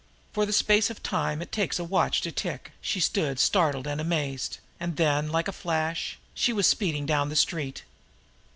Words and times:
For 0.33 0.47
the 0.47 0.51
space 0.51 0.89
of 0.89 1.03
time 1.03 1.43
it 1.43 1.51
takes 1.51 1.77
a 1.77 1.83
watch 1.83 2.21
to 2.21 2.31
tick 2.31 2.71
she 2.81 2.99
stood 2.99 3.39
startled 3.39 3.85
and 3.85 4.01
amazed, 4.01 4.57
and 4.79 4.97
then, 4.97 5.31
like 5.31 5.47
a 5.47 5.51
flash, 5.51 6.17
she 6.33 6.51
was 6.51 6.65
speeding 6.65 7.05
down 7.05 7.29
the 7.29 7.35
street. 7.35 7.83